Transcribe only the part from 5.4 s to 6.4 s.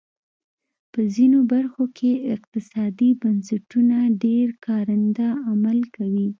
عمل کوي.